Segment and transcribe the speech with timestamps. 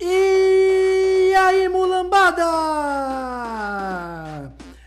[0.00, 2.42] E aí, mulambada!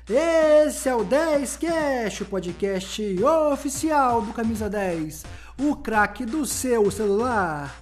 [0.10, 5.25] Esse é o 10 Cast, o podcast oficial do Camisa 10,
[5.59, 7.74] o craque do seu celular.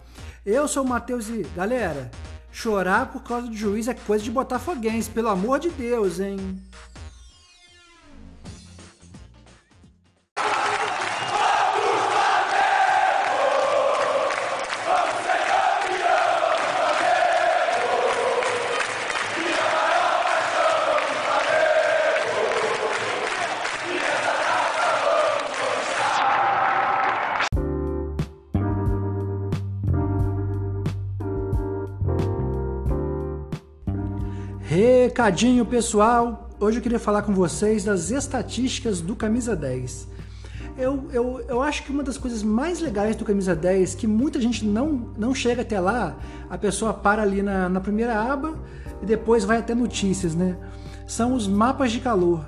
[0.46, 2.12] Eu sou o Matheus e, galera,
[2.52, 6.38] chorar por causa do juiz é coisa de botafoguense, pelo amor de Deus, hein?
[35.16, 40.10] Recadinho pessoal, hoje eu queria falar com vocês das estatísticas do Camisa 10.
[40.78, 44.42] Eu, eu, eu acho que uma das coisas mais legais do Camisa 10, que muita
[44.42, 46.18] gente não, não chega até lá,
[46.50, 48.56] a pessoa para ali na, na primeira aba
[49.02, 50.58] e depois vai até notícias, né?
[51.08, 52.46] São os mapas de calor.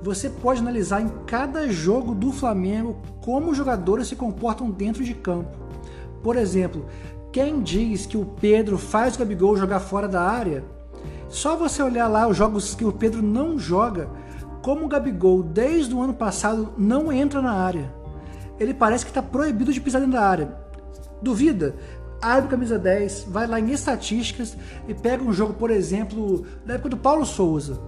[0.00, 5.12] Você pode analisar em cada jogo do Flamengo como os jogadores se comportam dentro de
[5.12, 5.54] campo.
[6.22, 6.86] Por exemplo,
[7.30, 10.64] quem diz que o Pedro faz o Gabigol jogar fora da área
[11.30, 14.10] só você olhar lá os jogos que o Pedro não joga,
[14.62, 17.94] como o Gabigol, desde o ano passado, não entra na área.
[18.58, 20.54] Ele parece que está proibido de pisar dentro da área.
[21.22, 21.76] Duvida?
[22.20, 24.56] Abre camisa 10, vai lá em estatísticas
[24.86, 27.80] e pega um jogo, por exemplo, da época do Paulo Souza.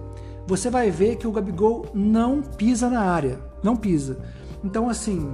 [0.47, 3.39] Você vai ver que o Gabigol não pisa na área.
[3.61, 4.17] Não pisa.
[4.63, 5.31] Então, assim,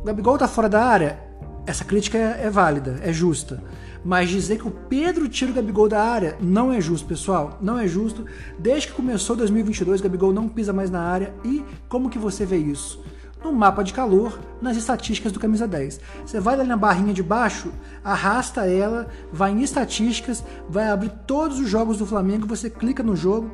[0.00, 1.18] o Gabigol tá fora da área,
[1.66, 3.62] essa crítica é, é válida, é justa.
[4.04, 7.58] Mas dizer que o Pedro tira o Gabigol da área não é justo, pessoal.
[7.60, 8.24] Não é justo.
[8.58, 11.34] Desde que começou 2022, o Gabigol não pisa mais na área.
[11.44, 13.02] E como que você vê isso?
[13.44, 16.00] No mapa de calor, nas estatísticas do camisa 10.
[16.24, 17.72] Você vai ali na barrinha de baixo,
[18.04, 23.16] arrasta ela, vai em estatísticas, vai abrir todos os jogos do Flamengo, você clica no
[23.16, 23.50] jogo,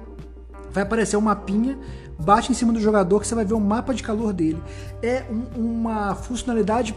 [0.71, 1.79] vai aparecer um mapinha,
[2.19, 4.63] bate em cima do jogador que você vai ver o mapa de calor dele.
[5.03, 6.95] É um, uma funcionalidade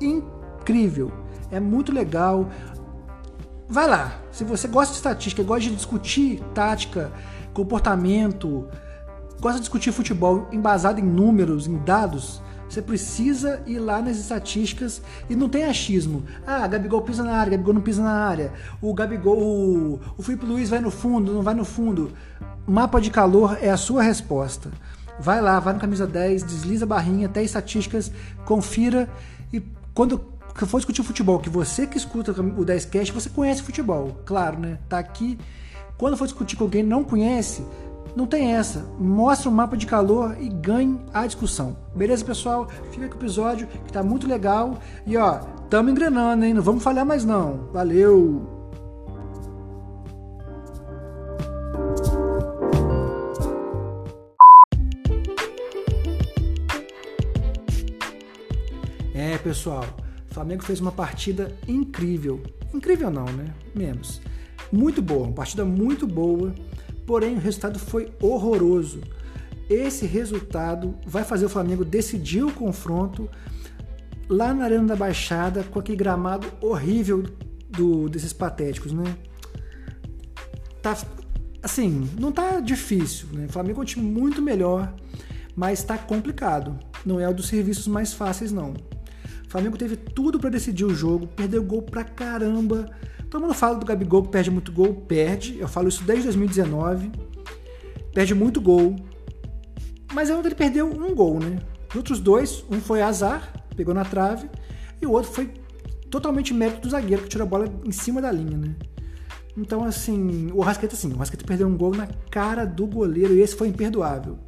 [0.00, 1.12] incrível.
[1.50, 2.48] É muito legal.
[3.72, 4.12] Vai lá.
[4.30, 7.10] Se você gosta de estatística, gosta de discutir tática,
[7.54, 8.68] comportamento,
[9.40, 15.00] gosta de discutir futebol embasado em números, em dados, você precisa ir lá nas estatísticas
[15.26, 16.22] e não tem achismo.
[16.46, 18.52] Ah, Gabigol pisa na área, Gabigol não pisa na área.
[18.82, 22.12] O Gabigol, o, Felipe Luiz vai no fundo, não vai no fundo.
[22.66, 24.70] Mapa de calor é a sua resposta.
[25.18, 28.12] Vai lá, vai no camisa 10, desliza a barrinha, até estatísticas,
[28.44, 29.08] confira
[29.50, 29.62] e
[29.94, 34.58] quando que for discutir futebol, que você que escuta o 10cast, você conhece futebol, claro,
[34.58, 34.78] né?
[34.88, 35.38] Tá aqui.
[35.96, 37.64] Quando for discutir com alguém que não conhece,
[38.14, 38.84] não tem essa.
[38.98, 41.76] Mostra o mapa de calor e ganhe a discussão.
[41.94, 42.68] Beleza, pessoal?
[42.90, 44.78] Fica com o episódio que tá muito legal.
[45.06, 45.38] E ó,
[45.70, 46.54] tamo engrenando, hein?
[46.54, 47.68] Não vamos falhar mais não.
[47.72, 48.62] Valeu!
[59.14, 59.84] É, pessoal,
[60.32, 62.42] o Flamengo fez uma partida incrível.
[62.72, 63.52] Incrível não, né?
[63.74, 64.18] Menos.
[64.72, 66.54] Muito boa, uma partida muito boa,
[67.06, 69.02] porém o resultado foi horroroso.
[69.68, 73.28] Esse resultado vai fazer o Flamengo decidir o confronto
[74.26, 77.24] lá na Arena da Baixada com aquele gramado horrível
[77.68, 79.14] do, desses patéticos, né?
[80.80, 80.96] Tá,
[81.62, 83.44] assim, não tá difícil, né?
[83.50, 84.94] O Flamengo é um time muito melhor,
[85.54, 86.78] mas tá complicado.
[87.04, 88.72] Não é o dos serviços mais fáceis, não.
[89.52, 92.88] Flamengo teve tudo para decidir o jogo, perdeu gol pra caramba.
[93.28, 95.58] Todo mundo fala do Gabigol que perde muito gol, perde.
[95.58, 97.12] Eu falo isso desde 2019.
[98.14, 98.96] Perde muito gol.
[100.14, 101.58] Mas é onde ele perdeu um gol, né?
[101.90, 104.48] Os outros dois, um foi azar, pegou na trave,
[105.02, 105.52] e o outro foi
[106.10, 108.74] totalmente mérito do zagueiro que tirou a bola em cima da linha, né?
[109.54, 113.42] Então, assim, o Rasqueta, sim, o Rasqueta perdeu um gol na cara do goleiro e
[113.42, 114.38] esse foi imperdoável.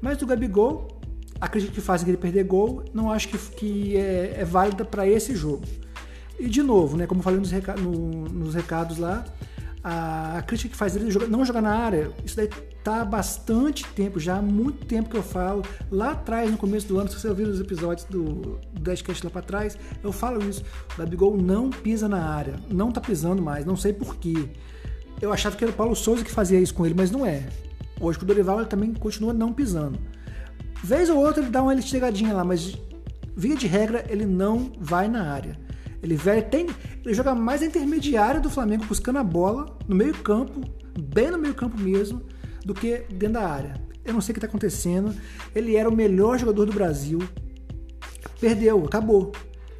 [0.00, 0.93] Mas do Gabigol,
[1.40, 5.34] acredito que fazem ele perder gol, não acho que, que é, é válida para esse
[5.34, 5.64] jogo.
[6.38, 9.24] E de novo, né, como eu falei nos, recados, no, nos recados lá,
[9.82, 12.48] a, a, crítica que faz ele joga, não jogar na área, isso daí
[12.82, 15.62] tá há bastante tempo, já há muito tempo que eu falo.
[15.90, 19.30] Lá atrás, no começo do ano, se você ouvir os episódios do, do Dashcast lá
[19.30, 20.62] para trás, eu falo isso.
[20.94, 24.50] O Gabigol não pisa na área, não tá pisando mais, não sei porquê.
[25.20, 27.46] Eu achava que era o Paulo Souza que fazia isso com ele, mas não é.
[28.00, 29.98] Hoje com o Dorival ele também continua não pisando.
[30.84, 32.76] Vez ou outra ele dá uma listigadinha lá, mas
[33.34, 35.58] via de regra ele não vai na área.
[36.02, 36.68] Ele, vai, tem,
[37.02, 40.60] ele joga mais a intermediária do Flamengo buscando a bola no meio campo,
[41.00, 42.20] bem no meio campo mesmo,
[42.66, 43.80] do que dentro da área.
[44.04, 45.14] Eu não sei o que está acontecendo.
[45.54, 47.18] Ele era o melhor jogador do Brasil.
[48.38, 49.32] Perdeu, acabou.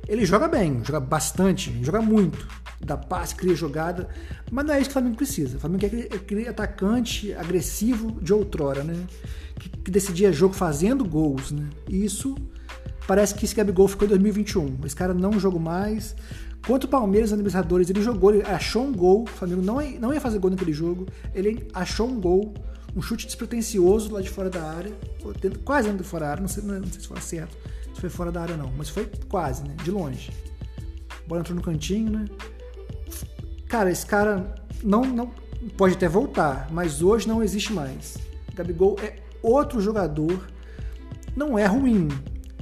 [0.09, 2.49] Ele joga bem, joga bastante, joga muito.
[2.81, 4.09] dá passe, cria jogada,
[4.51, 5.59] mas não é isso que o Flamengo precisa.
[5.59, 9.05] O Flamengo quer aquele atacante agressivo de outrora, né?
[9.65, 11.69] Que, que, decidia jogo fazendo gols, né?
[11.89, 12.35] Isso
[13.07, 14.79] parece que esse Gabigol ficou em 2021.
[14.85, 16.15] Esse cara não jogou mais.
[16.67, 19.23] Contra o Palmeiras na Libertadores, ele jogou, ele achou um gol.
[19.25, 21.07] O Flamengo não ia, não ia fazer gol naquele jogo.
[21.35, 22.53] Ele achou um gol,
[22.95, 24.93] um chute despretensioso lá de fora da área,
[25.65, 27.57] quase de fora da área, não sei, não sei se foi certo,
[27.95, 29.75] se foi fora da área não, mas foi quase, né?
[29.83, 30.31] De longe.
[31.27, 32.27] Bola entrou no cantinho, né?
[33.69, 35.33] Cara, esse cara não, não
[35.77, 38.17] pode até voltar, mas hoje não existe mais.
[38.55, 40.47] Gabigol é outro jogador,
[41.37, 42.09] não é ruim,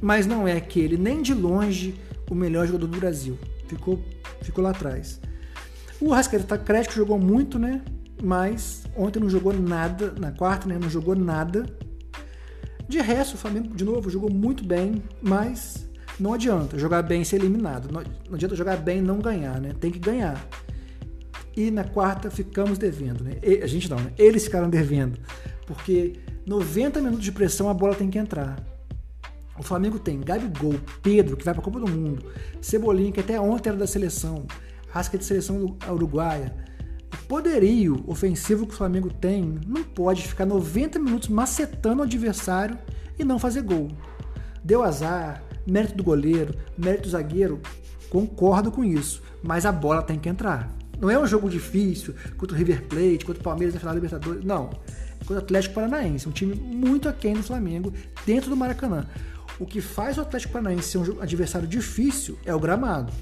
[0.01, 1.95] mas não é aquele nem de longe
[2.31, 3.39] o melhor jogador do Brasil.
[3.67, 4.03] Ficou,
[4.41, 5.21] ficou lá atrás.
[6.01, 7.83] O Rascaeta tá crédito jogou muito, né?
[8.23, 10.79] Mas ontem não jogou nada, na quarta, né?
[10.81, 11.67] Não jogou nada.
[12.89, 15.89] De resto, o Flamengo, de novo, jogou muito bem, mas
[16.19, 17.89] não adianta jogar bem e ser eliminado.
[17.91, 18.03] Não,
[18.35, 19.75] adianta jogar bem e não ganhar, né?
[19.79, 20.45] Tem que ganhar.
[21.57, 23.39] E na quarta ficamos devendo, né?
[23.43, 24.13] E, a gente não, né?
[24.19, 25.19] Eles ficaram devendo.
[25.67, 26.15] Porque
[26.47, 28.59] 90 minutos de pressão a bola tem que entrar.
[29.59, 32.25] O Flamengo tem Gabigol, Pedro, que vai para a Copa do Mundo,
[32.61, 34.47] Cebolinha, que até ontem era da seleção,
[34.89, 36.55] Rasca de seleção uruguaia.
[37.13, 42.79] O poderio ofensivo que o Flamengo tem não pode ficar 90 minutos macetando o adversário
[43.19, 43.89] e não fazer gol.
[44.65, 47.61] Deu azar, mérito do goleiro, mérito do zagueiro,
[48.11, 50.71] concordo com isso, mas a bola tem que entrar.
[51.03, 54.01] Não é um jogo difícil contra o River Plate, contra o Palmeiras na final da
[54.01, 54.45] Libertadores.
[54.45, 54.71] Não.
[55.21, 57.93] É contra o Atlético Paranaense, um time muito aquém do Flamengo,
[58.25, 59.05] dentro do Maracanã.
[59.59, 63.13] O que faz o Atlético Paranaense ser um adversário difícil é o gramado.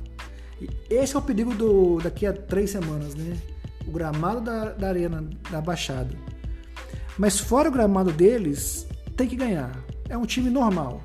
[0.61, 3.35] E esse é o perigo do, daqui a três semanas, né?
[3.87, 6.15] O gramado da, da arena, da Baixada.
[7.17, 8.87] Mas fora o gramado deles,
[9.17, 9.83] tem que ganhar.
[10.07, 11.03] É um time normal.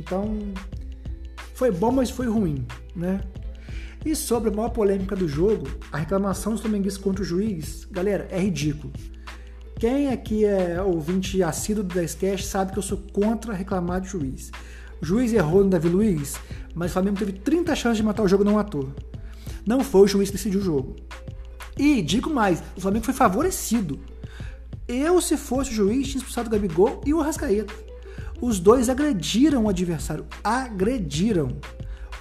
[0.00, 0.38] Então,
[1.52, 2.66] foi bom, mas foi ruim,
[2.96, 3.20] né?
[4.04, 8.28] E sobre a maior polêmica do jogo, a reclamação dos flamenguistas contra o juiz, galera,
[8.30, 8.92] é ridículo.
[9.78, 14.50] Quem aqui é ouvinte assíduo do 10 sabe que eu sou contra reclamar de juiz.
[15.00, 16.36] O juiz errou no Davi Luiz,
[16.74, 18.92] mas o Flamengo teve 30 chances de matar o jogo não matou.
[19.66, 20.96] Não foi o juiz que decidiu o jogo.
[21.78, 23.98] E, digo mais, o Flamengo foi favorecido.
[24.86, 27.72] Eu, se fosse o juiz, tinha expulsado o Gabigol e o Arrascaeta.
[28.40, 30.26] Os dois agrediram o adversário.
[30.42, 31.56] Agrediram.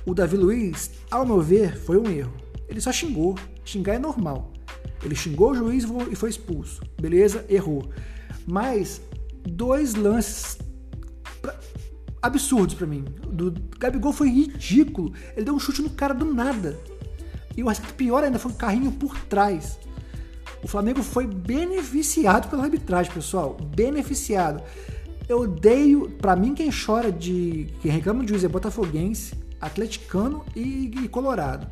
[0.05, 2.33] O Davi Luiz, ao meu ver, foi um erro.
[2.67, 3.35] Ele só xingou.
[3.63, 4.51] Xingar é normal.
[5.01, 6.81] Ele xingou o juiz e foi expulso.
[7.00, 7.89] Beleza, errou.
[8.45, 9.01] Mas
[9.47, 10.57] dois lances
[11.41, 11.57] pra...
[12.21, 13.05] absurdos para mim.
[13.27, 15.13] Do Gabigol foi ridículo.
[15.35, 16.77] Ele deu um chute no cara do nada.
[17.55, 19.79] E o pior ainda foi um carrinho por trás.
[20.61, 23.57] O Flamengo foi beneficiado pela arbitragem, pessoal.
[23.75, 24.61] Beneficiado.
[25.29, 27.69] Eu odeio, para mim, quem chora de.
[27.81, 31.68] quem reclama de juiz é botafoguense atleticano e, e colorado.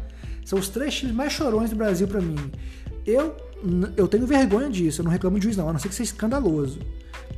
[0.45, 2.51] São os três times mais chorões do Brasil para mim.
[3.05, 3.35] Eu,
[3.95, 6.11] eu tenho vergonha disso, eu não reclamo de juiz não, a não ser que seja
[6.11, 6.79] escandaloso.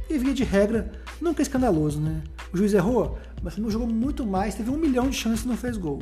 [0.09, 0.91] E via de regra,
[1.21, 2.21] nunca é escandaloso, né?
[2.53, 5.57] O juiz errou, mas não jogou muito mais, teve um milhão de chances e não
[5.57, 5.99] fez gol.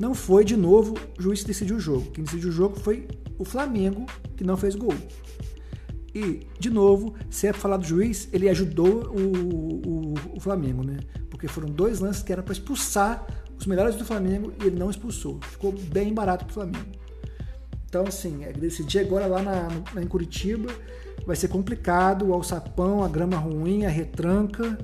[0.00, 2.10] Não foi, de novo, o juiz que decidiu o jogo.
[2.10, 3.06] Quem decidiu o jogo foi
[3.38, 4.94] o Flamengo, que não fez gol.
[6.14, 10.84] E, de novo, se é pra falar do juiz, ele ajudou o, o, o Flamengo,
[10.84, 10.98] né?
[11.28, 13.26] Porque foram dois lances que era para expulsar
[13.58, 15.38] os melhores do Flamengo e ele não expulsou.
[15.42, 16.90] Ficou bem barato pro Flamengo.
[17.88, 20.68] Então, assim, é decidir agora lá na, na, em Curitiba
[21.26, 24.78] vai ser complicado, o alçapão, a grama ruim, a retranca,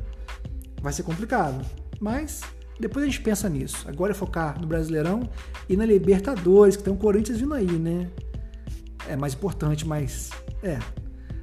[0.81, 1.65] vai ser complicado.
[2.01, 2.41] Mas
[2.79, 3.87] depois a gente pensa nisso.
[3.89, 5.29] Agora é focar no Brasileirão
[5.69, 8.11] e na Libertadores, que tem o Corinthians vindo aí, né?
[9.07, 10.31] É mais importante, mas
[10.63, 10.79] é.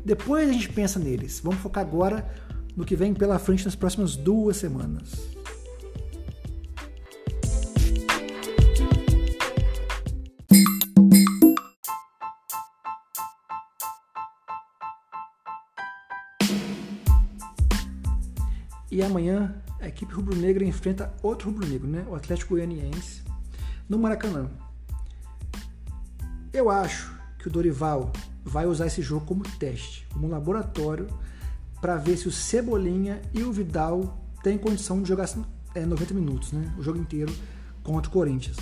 [0.04, 1.40] Depois a gente pensa neles.
[1.44, 2.28] Vamos focar agora
[2.76, 5.37] no que vem pela frente nas próximas duas semanas.
[19.18, 22.06] Amanhã a equipe rubro-negra enfrenta outro rubro-negro, né?
[22.08, 23.24] o Atlético Goianiense,
[23.90, 24.48] no Maracanã.
[26.54, 28.12] Eu acho que o Dorival
[28.46, 31.08] vai usar esse jogo como teste, como laboratório,
[31.82, 35.28] para ver se o Cebolinha e o Vidal têm condição de jogar
[35.74, 36.74] é, 90 minutos, né?
[36.78, 37.34] o jogo inteiro
[37.84, 38.58] contra o Corinthians.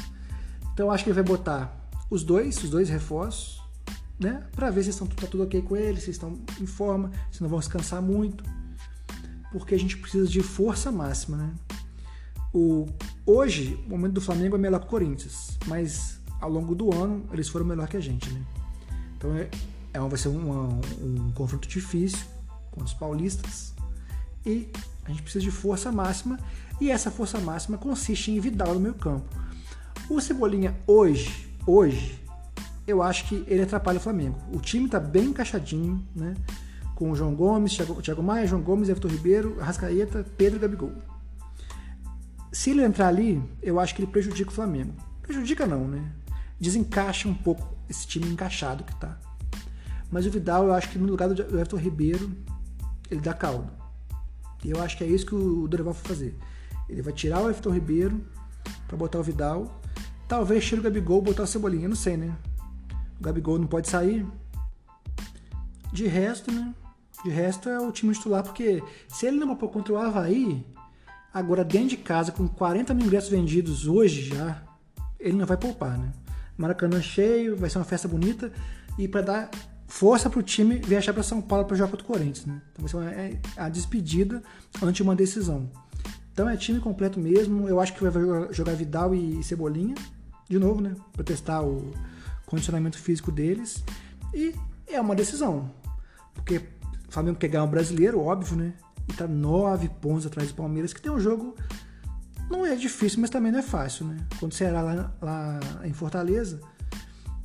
[0.73, 3.61] Então eu acho que ele vai botar os dois, os dois reforços,
[4.17, 4.43] né?
[4.55, 7.49] para ver se estão tá tudo ok com eles, se estão em forma, se não
[7.49, 8.43] vão descansar muito
[9.59, 11.53] porque a gente precisa de força máxima, né?
[12.53, 12.87] O,
[13.25, 17.25] hoje, o momento do Flamengo é melhor que o Corinthians, mas ao longo do ano
[17.31, 18.41] eles foram melhor que a gente, né?
[19.17, 19.49] Então é,
[19.93, 22.25] é vai ser um, um confronto difícil
[22.71, 23.73] com os paulistas
[24.45, 24.69] e
[25.05, 26.39] a gente precisa de força máxima
[26.79, 29.27] e essa força máxima consiste em Vidal no meio campo.
[30.09, 32.19] O Cebolinha hoje hoje,
[32.85, 34.37] eu acho que ele atrapalha o Flamengo.
[34.53, 36.35] O time tá bem encaixadinho, né?
[36.95, 40.93] Com o João Gomes, Thiago, Thiago Maia, João Gomes, Everton Ribeiro, Rascaeta, Pedro e Gabigol.
[42.51, 44.93] Se ele entrar ali, eu acho que ele prejudica o Flamengo.
[45.21, 46.09] Prejudica não, né?
[46.57, 49.19] Desencaixa um pouco esse time encaixado que tá.
[50.09, 52.31] Mas o Vidal, eu acho que no lugar do Everton Ribeiro,
[53.11, 53.69] ele dá caldo.
[54.63, 56.37] E eu acho que é isso que o Dorival vai fazer.
[56.87, 58.23] Ele vai tirar o Everton Ribeiro
[58.87, 59.81] para botar o Vidal.
[60.27, 62.35] Talvez tire o Gabigol botar o Cebolinha, não sei, né?
[63.19, 64.25] O Gabigol não pode sair.
[65.91, 66.73] De resto, né?
[67.23, 70.65] De resto é o time titular, porque se ele não pôr contra o Havaí,
[71.33, 74.61] agora dentro de casa, com 40 mil ingressos vendidos hoje já,
[75.19, 76.11] ele não vai poupar, né?
[76.57, 78.51] Maracanã cheio, vai ser uma festa bonita.
[78.97, 79.49] E para dar
[79.87, 82.45] força para o time viajar para São Paulo para jogar contra o Corinthians.
[82.45, 82.61] Né?
[82.71, 84.41] Então vai ser uma, é a despedida
[84.81, 85.69] ante uma decisão.
[86.31, 87.67] Então é time completo mesmo.
[87.67, 88.11] Eu acho que vai
[88.51, 89.95] jogar Vidal e Cebolinha
[90.49, 90.95] de novo, né?
[91.13, 91.91] Para testar o
[92.45, 93.83] condicionamento físico deles.
[94.33, 94.53] E
[94.87, 95.71] é uma decisão.
[96.33, 96.61] Porque
[97.15, 98.73] Flamengo ganhar um brasileiro, óbvio, né?
[99.07, 101.55] E tá nove pontos atrás do Palmeiras, que tem um jogo.
[102.49, 104.17] Não é difícil, mas também não é fácil, né?
[104.39, 106.59] Quando era lá, lá em Fortaleza,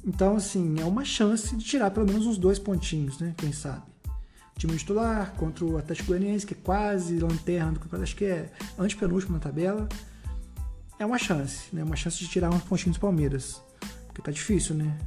[0.05, 3.35] então, assim, é uma chance de tirar pelo menos uns dois pontinhos, né?
[3.37, 3.83] Quem sabe?
[4.57, 8.51] Time titular contra o Atlético Goianiense, que é quase lanterna do campeonato, acho que é
[8.79, 9.89] antepenúltimo na tabela.
[10.99, 11.83] É uma chance, né?
[11.83, 13.63] Uma chance de tirar uns pontinhos do Palmeiras.
[14.07, 14.99] Porque tá difícil, né?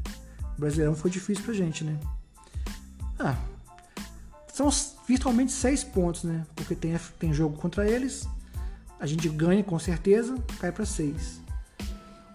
[0.57, 1.99] O Brasileirão foi difícil pra gente, né?
[3.19, 3.37] Ah,
[4.53, 4.69] são
[5.07, 6.45] virtualmente seis pontos, né?
[6.55, 8.29] Porque tem, tem jogo contra eles,
[8.99, 11.41] a gente ganha com certeza, cai para seis.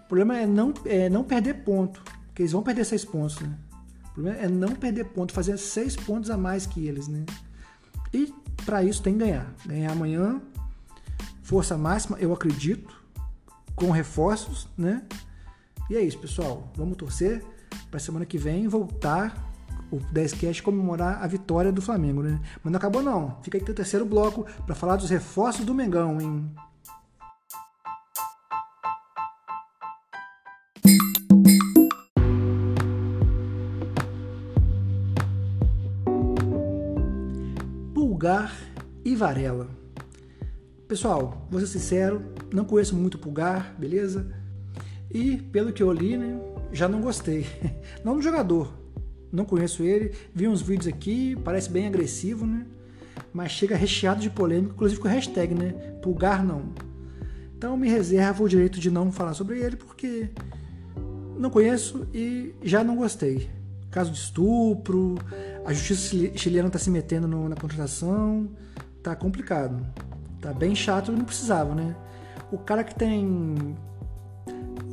[0.03, 2.03] O problema é não, é não perder ponto.
[2.27, 3.57] Porque eles vão perder seis pontos, né?
[4.09, 7.25] O problema é não perder ponto, fazer seis pontos a mais que eles, né?
[8.13, 8.33] E
[8.65, 9.55] para isso tem que ganhar.
[9.65, 10.41] Ganhar amanhã,
[11.41, 13.01] força máxima, eu acredito,
[13.75, 15.03] com reforços, né?
[15.89, 16.69] E é isso, pessoal.
[16.75, 17.41] Vamos torcer
[17.89, 19.48] para semana que vem voltar
[19.91, 22.39] o 10cast comemorar a vitória do Flamengo, né?
[22.63, 23.37] Mas não acabou não.
[23.41, 26.49] Fica aqui o terceiro bloco para falar dos reforços do Mengão, hein?
[37.93, 38.53] Pulgar
[39.03, 39.67] e Varela.
[40.87, 44.27] Pessoal, vou ser sincero, não conheço muito Pulgar, beleza?
[45.11, 46.39] E pelo que eu li, né,
[46.71, 47.45] já não gostei.
[48.03, 48.78] Não do jogador,
[49.31, 52.65] não conheço ele, vi uns vídeos aqui, parece bem agressivo, né?
[53.33, 55.71] Mas chega recheado de polêmica, inclusive com hashtag, né?
[56.01, 56.73] Pulgar não.
[57.57, 60.29] Então me reservo o direito de não falar sobre ele porque
[61.37, 63.49] não conheço e já não gostei
[63.89, 65.17] caso de estupro,
[65.65, 68.49] a justiça chilena está se metendo no, na contratação,
[69.01, 69.85] tá complicado.
[70.41, 71.95] Tá bem chato, não precisava, né?
[72.51, 73.75] O cara que tem.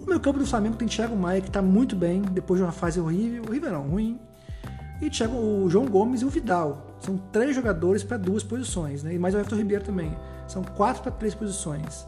[0.06, 2.70] O meu campo do Flamengo tem Thiago Maia, que tá muito bem, depois de uma
[2.70, 4.20] fase horrível, horrível não, ruim.
[5.02, 6.86] E Thiago, o João Gomes e o Vidal.
[7.00, 9.14] São três jogadores para duas posições, né?
[9.14, 10.16] E mais o Everton Ribeiro também.
[10.46, 12.06] São quatro para três posições.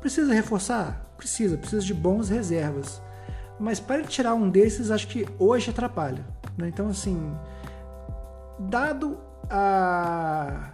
[0.00, 1.06] Precisa reforçar?
[1.16, 3.00] Precisa, precisa de bons reservas.
[3.60, 6.26] Mas para tirar um desses, acho que hoje atrapalha.
[6.58, 6.66] Né?
[6.66, 7.32] Então, assim,
[8.58, 10.72] dado a,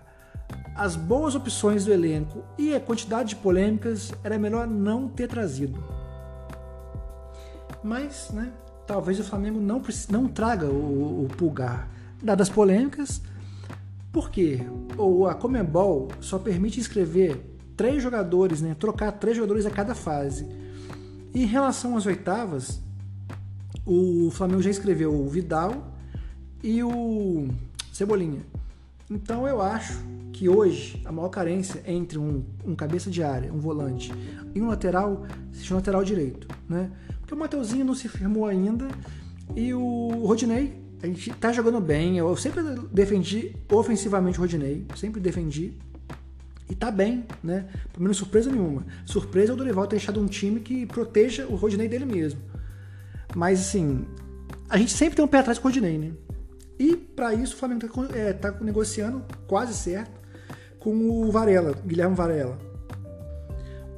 [0.75, 6.02] as boas opções do elenco e a quantidade de polêmicas, era melhor não ter trazido.
[7.83, 8.53] Mas, né,
[8.87, 11.89] talvez o Flamengo não, não traga o, o Pulgar,
[12.23, 13.21] dadas as polêmicas,
[14.13, 14.61] porque
[15.29, 17.41] a Comembol só permite inscrever
[17.77, 20.47] três jogadores, né, trocar três jogadores a cada fase.
[21.35, 22.81] E em relação às oitavas,
[23.87, 25.93] o Flamengo já escreveu o Vidal
[26.63, 27.49] e o
[27.93, 28.43] Cebolinha.
[29.11, 29.99] Então eu acho
[30.33, 34.13] que hoje a maior carência entre um, um cabeça de área, um volante
[34.55, 36.91] e um lateral seja o lateral direito, né?
[37.21, 38.89] Porque o Mateuzinho não se firmou ainda
[39.55, 42.17] e o Rodinei, a gente tá jogando bem.
[42.17, 42.63] Eu sempre
[42.93, 45.77] defendi ofensivamente o Rodinei, sempre defendi.
[46.71, 47.67] E tá bem, né?
[47.93, 48.87] Pelo menos surpresa nenhuma.
[49.05, 52.41] Surpresa é o Dorival ter deixado um time que proteja o Rodinei dele mesmo.
[53.35, 54.07] Mas assim,
[54.69, 56.13] a gente sempre tem um pé atrás com o Rodinei, né?
[56.79, 60.22] E para isso o Flamengo está é, tá negociando, quase certo,
[60.83, 62.59] com o Varela, Guilherme Varela.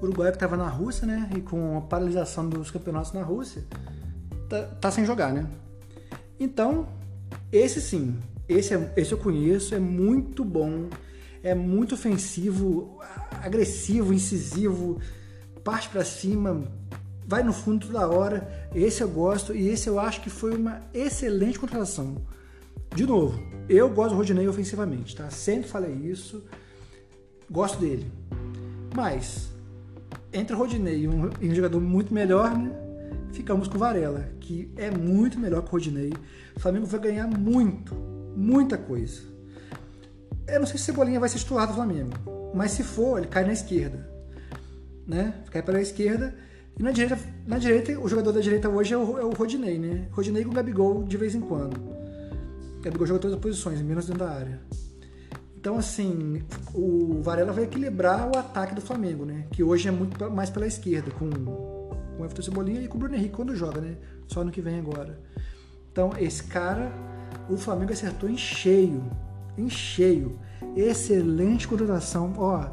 [0.00, 1.31] O Uruguai que estava na Rússia, né?
[1.37, 3.64] E com a paralisação dos campeonatos na Rússia,
[4.49, 5.47] tá, tá sem jogar, né?
[6.38, 6.88] Então,
[7.50, 10.88] esse sim, esse, é, esse eu conheço, é muito bom
[11.45, 12.99] é muito ofensivo,
[13.43, 14.99] agressivo, incisivo,
[15.62, 16.67] parte para cima,
[17.26, 18.71] vai no fundo toda hora.
[18.75, 22.17] Esse eu gosto e esse eu acho que foi uma excelente contratação.
[22.95, 23.38] De novo,
[23.69, 25.29] eu gosto do Rodinei ofensivamente, tá?
[25.29, 26.43] Sempre falei isso,
[27.51, 28.11] gosto dele.
[28.95, 29.51] Mas
[30.33, 32.73] entre o Rodinei e um, e um jogador muito melhor, né?
[33.33, 36.13] ficamos com o Varela, que é muito melhor que o Rodinei.
[36.57, 37.95] O Flamengo vai ganhar muito,
[38.37, 39.21] muita coisa.
[40.47, 42.13] Eu não sei se Cebolinha vai ser titular do Flamengo,
[42.55, 44.09] mas se for, ele cai na esquerda.
[45.07, 45.35] Né?
[45.51, 46.35] Cai pela esquerda.
[46.79, 49.79] E na direita, na direita, o jogador da direita hoje é o, é o Rodinei,
[49.79, 50.09] né?
[50.11, 51.77] Rodinei com o Gabigol de vez em quando.
[51.77, 54.61] O Gabigol joga todas as posições, menos dentro da área.
[55.57, 56.43] Então, assim,
[56.75, 59.47] o Varela vai equilibrar o ataque do Flamengo, né?
[59.52, 63.00] Que hoje é muito mais pela esquerda, com, com o Everton Cebolinha e com o
[63.00, 63.97] Bruno Henrique quando joga, né?
[64.26, 65.21] Só no que vem agora.
[65.93, 66.93] Então, esse cara,
[67.49, 69.04] o Flamengo acertou em cheio.
[69.57, 70.38] Em cheio.
[70.75, 72.33] Excelente contratação.
[72.37, 72.66] Ó,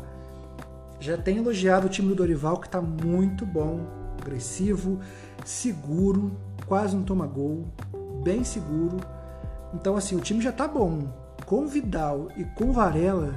[0.99, 3.85] já tem elogiado o time do Dorival, que tá muito bom.
[4.19, 4.99] Agressivo,
[5.45, 6.31] seguro,
[6.65, 7.67] quase não toma gol,
[8.23, 8.97] bem seguro.
[9.73, 11.07] Então, assim, o time já tá bom
[11.45, 13.33] com Vidal e com Varela,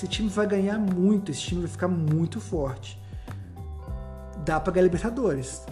[0.00, 2.98] esse time vai ganhar muito, esse time vai ficar muito forte.
[4.46, 5.66] Dá para ganhar Libertadores.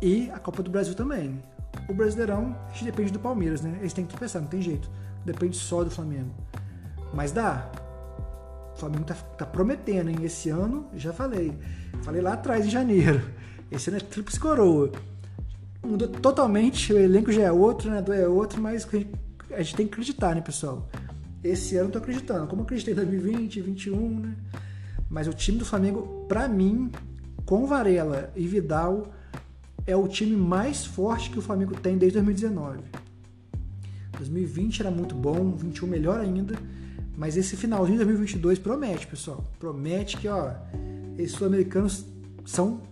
[0.00, 1.42] E a Copa do Brasil também.
[1.88, 3.76] O Brasileirão, a gente depende do Palmeiras, né?
[3.80, 4.88] Eles têm que pensar, não tem jeito.
[5.24, 6.32] Depende só do Flamengo.
[7.12, 7.68] Mas dá.
[8.72, 10.18] O Flamengo tá, tá prometendo, hein?
[10.22, 11.52] Esse ano, já falei.
[12.02, 13.20] Falei lá atrás, em janeiro.
[13.68, 14.92] Esse ano é tríplice coroa.
[15.84, 18.04] Mudou totalmente, o elenco já é outro, né?
[18.10, 18.86] é outro, mas
[19.50, 20.88] a gente tem que acreditar, né, pessoal?
[21.46, 24.36] Esse ano eu tô acreditando, como eu acreditei em 2020, 2021, né?
[25.08, 26.90] Mas o time do Flamengo, para mim,
[27.44, 29.12] com Varela e Vidal,
[29.86, 32.80] é o time mais forte que o Flamengo tem desde 2019.
[34.18, 36.56] 2020 era muito bom, 21 melhor ainda,
[37.16, 39.44] mas esse finalzinho de 2022 promete, pessoal.
[39.58, 40.52] Promete que, ó,
[41.16, 42.04] esses sul-americanos
[42.44, 42.82] são,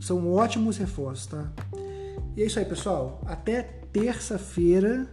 [0.00, 1.52] são ótimos reforços, tá?
[2.36, 3.20] E é isso aí, pessoal.
[3.26, 3.62] Até
[3.92, 5.08] terça-feira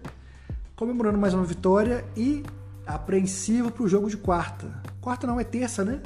[0.76, 2.44] comemorando mais uma vitória e
[2.88, 4.68] apreensivo para o jogo de quarta.
[5.02, 6.02] Quarta não, é terça, né?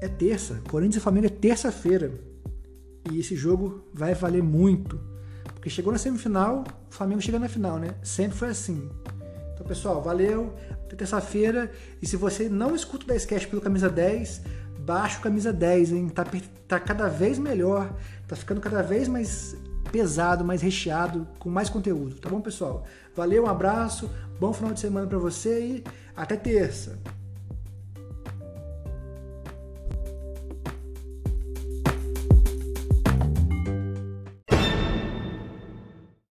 [0.00, 0.60] É terça.
[0.68, 2.12] Corinthians e Flamengo é terça-feira.
[3.10, 5.00] E esse jogo vai valer muito.
[5.54, 7.94] Porque chegou na semifinal, o Flamengo chega na final, né?
[8.02, 8.88] Sempre foi assim.
[9.54, 10.54] Então, pessoal, valeu.
[10.84, 11.70] Até terça-feira.
[12.00, 14.42] E se você não escuta o 10 pelo Camisa 10,
[14.80, 16.08] baixa o Camisa 10, hein?
[16.10, 16.24] Tá,
[16.68, 17.92] tá cada vez melhor.
[18.26, 19.56] Tá ficando cada vez mais
[19.88, 22.84] pesado, mais recheado, com mais conteúdo, tá bom, pessoal?
[23.16, 25.84] Valeu, um abraço, bom final de semana para você e
[26.18, 26.98] até terça.